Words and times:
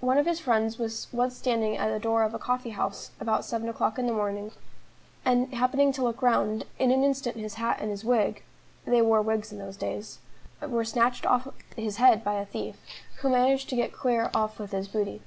One 0.00 0.16
of 0.16 0.24
his 0.24 0.40
friends 0.40 0.78
was 0.78 1.06
once 1.12 1.36
standing 1.36 1.76
at 1.76 1.90
the 1.90 1.98
door 1.98 2.22
of 2.22 2.32
a 2.32 2.38
coffee 2.38 2.70
house 2.70 3.10
about 3.20 3.44
seven 3.44 3.68
o'clock 3.68 3.98
in 3.98 4.06
the 4.06 4.14
evening, 4.14 4.52
and 5.22 5.52
happening 5.52 5.92
to 5.92 6.02
look 6.02 6.22
round, 6.22 6.64
in 6.78 6.90
an 6.90 7.04
instant 7.04 7.36
his 7.36 7.56
hat 7.56 7.76
and 7.78 7.90
his 7.90 8.02
wig 8.02 8.42
they 8.86 9.02
wore 9.02 9.20
wigs 9.20 9.52
in 9.52 9.58
those 9.58 9.76
days 9.76 10.18
were 10.62 10.82
snatched 10.86 11.26
off 11.26 11.46
his 11.76 11.98
head 11.98 12.24
by 12.24 12.36
a 12.36 12.46
thief, 12.46 12.76
who 13.16 13.28
managed 13.28 13.68
to 13.68 13.76
get 13.76 13.92
clear 13.92 14.30
off 14.32 14.58
with 14.58 14.70
his 14.72 14.88
booty. 14.88 15.20